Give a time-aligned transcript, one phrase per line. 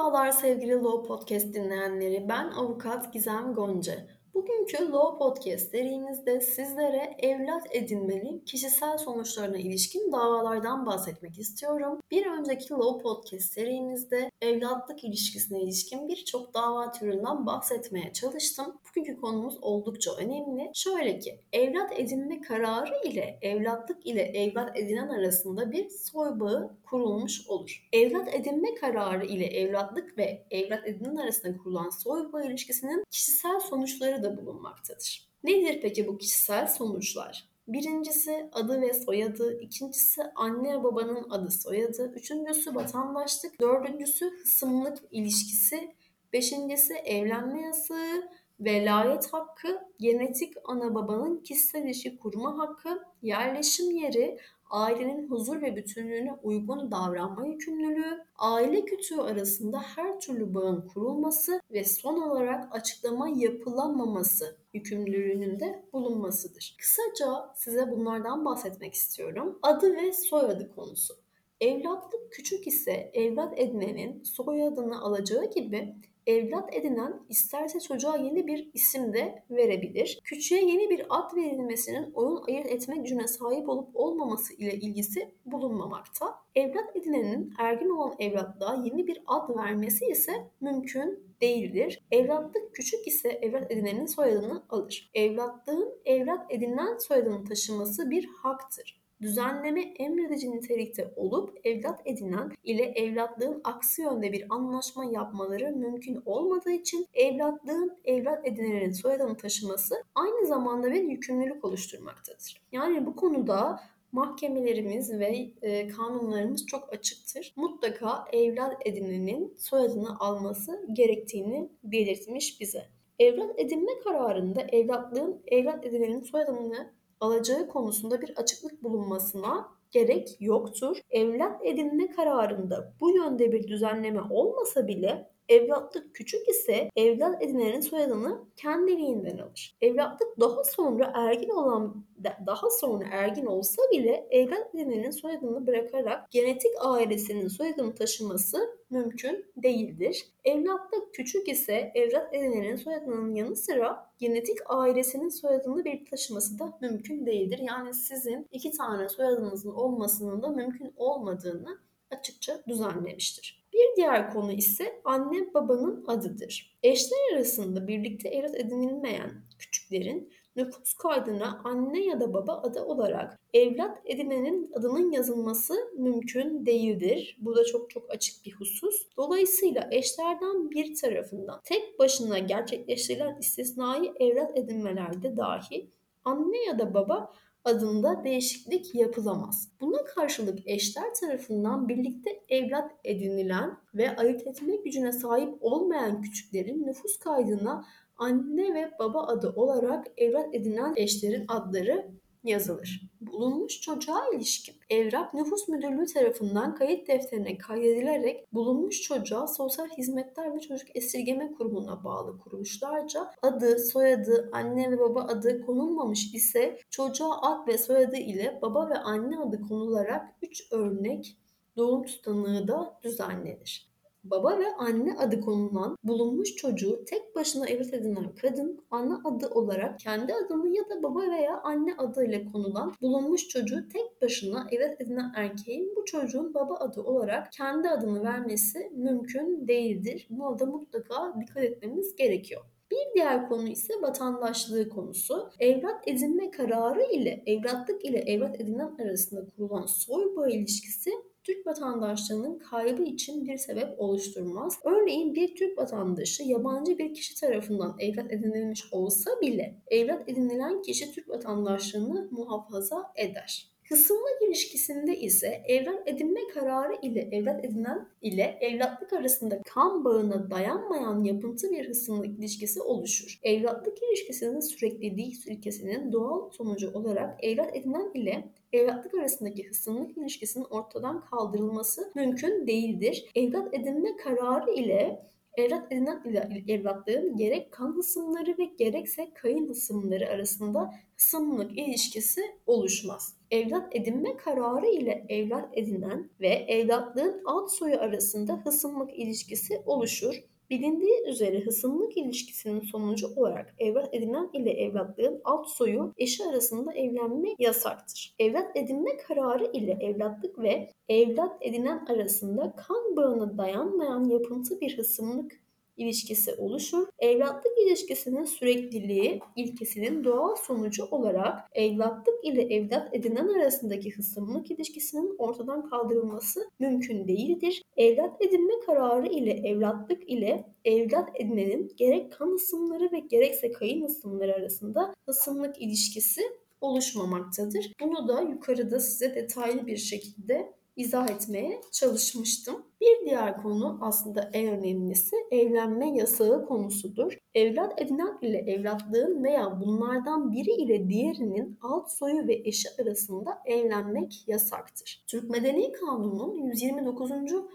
[0.00, 2.28] Merhabalar sevgili Law Podcast dinleyenleri.
[2.28, 4.06] Ben avukat Gizem Gonca.
[4.40, 12.00] Bugünkü Law Podcast serimizde sizlere evlat edinmenin kişisel sonuçlarına ilişkin davalardan bahsetmek istiyorum.
[12.10, 18.80] Bir önceki Law Podcast serimizde evlatlık ilişkisine ilişkin birçok dava türünden bahsetmeye çalıştım.
[18.88, 20.70] Bugünkü konumuz oldukça önemli.
[20.74, 27.48] Şöyle ki, evlat edinme kararı ile evlatlık ile evlat edinen arasında bir soy bağı kurulmuş
[27.48, 27.88] olur.
[27.92, 34.22] Evlat edinme kararı ile evlatlık ve evlat edinen arasında kurulan soy bağı ilişkisinin kişisel sonuçları
[34.22, 35.28] da bulunmaktadır.
[35.44, 37.48] Nedir peki bu kişisel sonuçlar?
[37.68, 45.94] Birincisi adı ve soyadı, ikincisi anne babanın adı soyadı, üçüncüsü vatandaşlık, dördüncüsü hısımlık ilişkisi,
[46.32, 48.28] beşincisi evlenme yasağı,
[48.60, 54.38] velayet hakkı, genetik ana babanın kişisel ilişki kurma hakkı, yerleşim yeri,
[54.70, 61.84] ailenin huzur ve bütünlüğüne uygun davranma yükümlülüğü, aile kütüğü arasında her türlü bağın kurulması ve
[61.84, 66.76] son olarak açıklama yapılamaması yükümlülüğünün de bulunmasıdır.
[66.78, 69.58] Kısaca size bunlardan bahsetmek istiyorum.
[69.62, 71.14] Adı ve soyadı konusu.
[71.60, 75.94] Evlatlık küçük ise evlat edinenin soyadını alacağı gibi
[76.26, 80.20] evlat edinen isterse çocuğa yeni bir isim de verebilir.
[80.24, 86.34] Küçüğe yeni bir ad verilmesinin oyun ayırt etme gücüne sahip olup olmaması ile ilgisi bulunmamakta.
[86.54, 92.02] Evlat edinenin ergin olan evlatlığa yeni bir ad vermesi ise mümkün değildir.
[92.10, 95.10] Evlatlık küçük ise evlat edinenin soyadını alır.
[95.14, 103.60] Evlatlığın evlat edinilen soyadını taşıması bir haktır düzenleme emredici nitelikte olup evlat edinen ile evlatlığın
[103.64, 110.92] aksi yönde bir anlaşma yapmaları mümkün olmadığı için evlatlığın evlat edinenin soyadını taşıması aynı zamanda
[110.92, 112.60] bir yükümlülük oluşturmaktadır.
[112.72, 113.80] Yani bu konuda
[114.12, 117.52] mahkemelerimiz ve e, kanunlarımız çok açıktır.
[117.56, 122.82] Mutlaka evlat edinenin soyadını alması gerektiğini belirtmiş bize.
[123.18, 130.96] Evlat edinme kararında evlatlığın evlat edinenin soyadını alacağı konusunda bir açıklık bulunmasına gerek yoktur.
[131.10, 138.44] Evlat edinme kararında bu yönde bir düzenleme olmasa bile Evlatlık küçük ise evlat edinenin soyadını
[138.56, 139.76] kendiliğinden alır.
[139.80, 142.04] Evlatlık daha sonra ergin olan
[142.46, 150.26] daha sonra ergin olsa bile evlat edinenin soyadını bırakarak genetik ailesinin soyadını taşıması mümkün değildir.
[150.44, 157.26] Evlatlık küçük ise evlat edinenin soyadının yanı sıra genetik ailesinin soyadını bir taşıması da mümkün
[157.26, 157.60] değildir.
[157.62, 161.78] Yani sizin iki tane soyadınızın olmasının da mümkün olmadığını
[162.10, 163.66] açıkça düzenlemiştir.
[163.72, 166.78] Bir diğer konu ise anne babanın adıdır.
[166.82, 173.98] Eşler arasında birlikte evlat edinilmeyen küçüklerin nüfus kaydına anne ya da baba adı olarak evlat
[174.04, 177.36] edinenin adının yazılması mümkün değildir.
[177.40, 179.06] Bu da çok çok açık bir husus.
[179.16, 185.90] Dolayısıyla eşlerden bir tarafından tek başına gerçekleştirilen istisnai evlat edinmelerde dahi
[186.24, 187.32] anne ya da baba
[187.64, 189.68] adında değişiklik yapılamaz.
[189.80, 197.18] Buna karşılık eşler tarafından birlikte evlat edinilen ve ayırt etme gücüne sahip olmayan küçüklerin nüfus
[197.18, 197.84] kaydına
[198.16, 202.10] anne ve baba adı olarak evlat edinen eşlerin adları
[202.44, 203.10] yazılır.
[203.20, 210.60] Bulunmuş çocuğa ilişkin evrak nüfus müdürlüğü tarafından kayıt defterine kaydedilerek bulunmuş çocuğa sosyal hizmetler ve
[210.60, 217.68] çocuk esirgeme kurumuna bağlı kuruluşlarca adı, soyadı, anne ve baba adı konulmamış ise çocuğa ad
[217.68, 221.36] ve soyadı ile baba ve anne adı konularak 3 örnek
[221.76, 223.89] doğum tutanığı da düzenlenir
[224.24, 229.98] baba ve anne adı konulan bulunmuş çocuğu tek başına evlat edinen kadın ana adı olarak
[229.98, 235.32] kendi adını ya da baba veya anne adıyla konulan bulunmuş çocuğu tek başına evlat edinen
[235.36, 240.26] erkeğin bu çocuğun baba adı olarak kendi adını vermesi mümkün değildir.
[240.30, 242.62] Buna da mutlaka dikkat etmemiz gerekiyor.
[242.90, 245.50] Bir diğer konu ise vatandaşlığı konusu.
[245.58, 251.10] Evlat edinme kararı ile evlatlık ile evlat edinen arasında kurulan soy bağı ilişkisi
[251.44, 254.78] Türk vatandaşlığının kaybı için bir sebep oluşturmaz.
[254.84, 261.12] Örneğin bir Türk vatandaşı yabancı bir kişi tarafından evlat edinilmiş olsa bile evlat edinilen kişi
[261.12, 263.70] Türk vatandaşlığını muhafaza eder.
[263.90, 271.24] Kısımlık ilişkisinde ise evlat edinme kararı ile evlat edinen ile evlatlık arasında kan bağına dayanmayan
[271.24, 273.38] yapıntı bir hısımlık ilişkisi oluşur.
[273.42, 281.24] Evlatlık ilişkisinin sürekliliği ilkesinin doğal sonucu olarak evlat edinen ile evlatlık arasındaki hısımlık ilişkisinin ortadan
[281.24, 283.30] kaldırılması mümkün değildir.
[283.34, 290.28] Evlat edinme kararı ile Evlat edinen ile evlatlığın gerek kan hısımları ve gerekse kayın hısımları
[290.28, 293.39] arasında hısımlık ilişkisi oluşmaz.
[293.50, 300.34] Evlat edinme kararı ile evlat edinen ve evlatlığın alt soyu arasında hısımlık ilişkisi oluşur.
[300.70, 307.48] Bilindiği üzere hısımlık ilişkisinin sonucu olarak evlat edinen ile evlatlığın alt soyu eşi arasında evlenme
[307.58, 308.34] yasaktır.
[308.38, 315.60] Evlat edinme kararı ile evlatlık ve evlat edinen arasında kan bağına dayanmayan yapıntı bir hısımlık
[316.00, 317.06] ilişkisi oluşur.
[317.18, 325.90] Evlatlık ilişkisinin sürekliliği ilkesinin doğal sonucu olarak evlatlık ile evlat edinen arasındaki hısımlık ilişkisinin ortadan
[325.90, 327.82] kaldırılması mümkün değildir.
[327.96, 334.54] Evlat edinme kararı ile evlatlık ile evlat edinenin gerek kan ısımları ve gerekse kayın ısımları
[334.54, 336.42] arasında hısımlık ilişkisi
[336.80, 337.92] oluşmamaktadır.
[338.00, 342.86] Bunu da yukarıda size detaylı bir şekilde izah etmeye çalışmıştım.
[343.00, 347.38] Bir diğer konu aslında en önemlisi evlenme yasağı konusudur.
[347.54, 354.48] Evlat edinen ile evlatlığın veya bunlardan biri ile diğerinin alt soyu ve eşi arasında evlenmek
[354.48, 355.24] yasaktır.
[355.26, 357.30] Türk Medeni Kanunu'nun 129.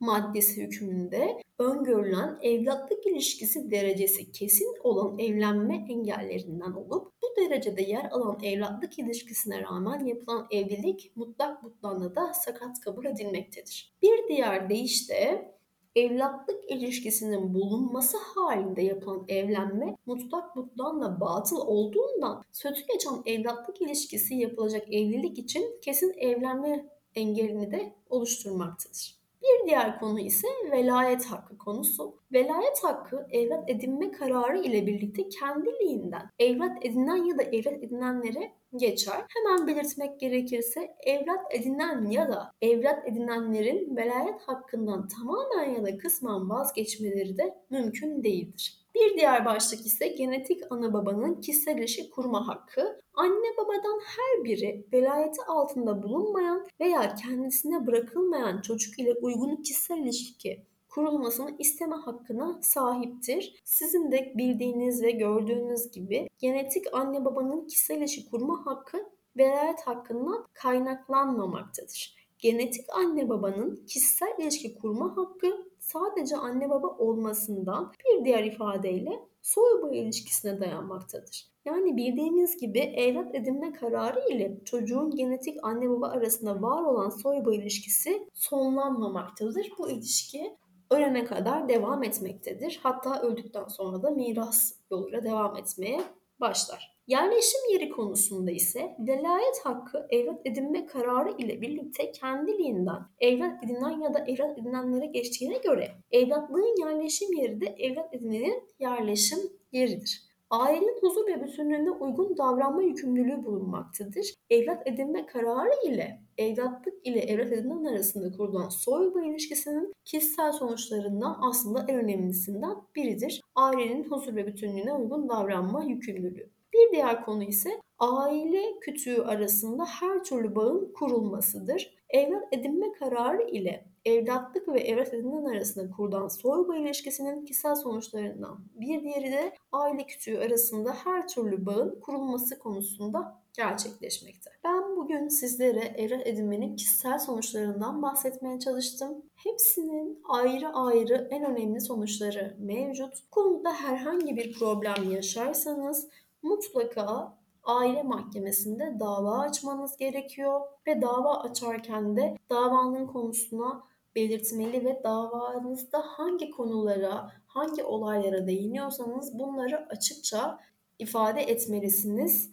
[0.00, 8.38] maddesi hükmünde öngörülen evlatlık ilişkisi derecesi kesin olan evlenme engellerinden olup bu derecede yer alan
[8.42, 13.92] evlatlık ilişkisine rağmen yapılan evlilik mutlak mutlağına da sakat kabul edilmektedir.
[14.02, 14.70] Bir diğer
[15.10, 15.54] deyişle
[15.96, 24.88] evlatlık ilişkisinin bulunması halinde yapılan evlenme mutlak mutlağına batıl olduğundan sözü geçen evlatlık ilişkisi yapılacak
[24.88, 29.19] evlilik için kesin evlenme engelini de oluşturmaktadır.
[29.42, 32.14] Bir diğer konu ise velayet hakkı konusu.
[32.32, 39.24] Velayet hakkı evlat edinme kararı ile birlikte kendiliğinden evlat edinen ya da evlat edinenlere geçer.
[39.28, 46.50] Hemen belirtmek gerekirse evlat edinen ya da evlat edinenlerin velayet hakkından tamamen ya da kısmen
[46.50, 48.79] vazgeçmeleri de mümkün değildir.
[48.94, 53.00] Bir diğer başlık ise genetik ana babanın kişisel ilişki kurma hakkı.
[53.14, 60.64] Anne babadan her biri velayeti altında bulunmayan veya kendisine bırakılmayan çocuk ile uygun kişisel ilişki
[60.88, 63.60] kurulmasını isteme hakkına sahiptir.
[63.64, 70.46] Sizin de bildiğiniz ve gördüğünüz gibi genetik anne babanın kişisel ilişki kurma hakkı velayet hakkından
[70.52, 72.20] kaynaklanmamaktadır.
[72.38, 79.82] Genetik anne babanın kişisel ilişki kurma hakkı sadece anne baba olmasından bir diğer ifadeyle soy
[79.82, 81.50] bağı ilişkisine dayanmaktadır.
[81.64, 87.44] Yani bildiğimiz gibi evlat edinme kararı ile çocuğun genetik anne baba arasında var olan soy
[87.44, 89.72] bağı ilişkisi sonlanmamaktadır.
[89.78, 90.56] Bu ilişki
[90.90, 92.80] ölene kadar devam etmektedir.
[92.82, 96.00] Hatta öldükten sonra da miras yoluyla devam etmeye
[96.40, 96.89] başlar.
[97.10, 104.14] Yerleşim yeri konusunda ise velayet hakkı evlat edinme kararı ile birlikte kendiliğinden evlat edinen ya
[104.14, 109.38] da evlat edinenlere geçtiğine göre evlatlığın yerleşim yeri de evlat edinenin yerleşim
[109.72, 110.22] yeridir.
[110.50, 114.34] Ailenin huzur ve bütünlüğüne uygun davranma yükümlülüğü bulunmaktadır.
[114.50, 121.84] Evlat edinme kararı ile evlatlık ile evlat edinen arasında kurulan soy ilişkisinin kişisel sonuçlarından aslında
[121.88, 123.40] en önemlisinden biridir.
[123.54, 126.59] Ailenin huzur ve bütünlüğüne uygun davranma yükümlülüğü.
[126.80, 131.94] Bir diğer konu ise aile kütüğü arasında her türlü bağın kurulmasıdır.
[132.10, 139.02] Evlat edinme kararı ile evlatlık ve evlat edinen arasında kurulan soy ilişkisinin kişisel sonuçlarından bir
[139.02, 144.50] diğeri de aile kütüğü arasında her türlü bağın kurulması konusunda gerçekleşmekte.
[144.64, 149.22] Ben bugün sizlere evlat edinmenin kişisel sonuçlarından bahsetmeye çalıştım.
[149.34, 153.14] Hepsinin ayrı ayrı en önemli sonuçları mevcut.
[153.30, 156.08] Konuda herhangi bir problem yaşarsanız
[156.42, 163.82] mutlaka aile mahkemesinde dava açmanız gerekiyor ve dava açarken de davanın konusuna
[164.14, 170.58] belirtmeli ve davanızda hangi konulara, hangi olaylara değiniyorsanız bunları açıkça
[170.98, 172.50] ifade etmelisiniz.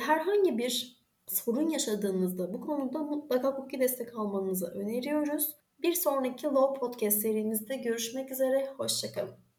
[0.00, 5.56] Herhangi bir sorun yaşadığınızda bu konuda mutlaka hukuki destek almanızı öneriyoruz.
[5.82, 9.51] Bir sonraki Law Podcast serimizde görüşmek üzere, hoşçakalın.